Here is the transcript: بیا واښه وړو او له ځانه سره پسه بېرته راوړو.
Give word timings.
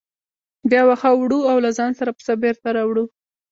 بیا 0.69 0.81
واښه 0.85 1.09
وړو 1.15 1.39
او 1.51 1.57
له 1.65 1.69
ځانه 1.77 1.97
سره 1.99 2.11
پسه 2.17 2.33
بېرته 2.43 2.67
راوړو. 2.77 3.03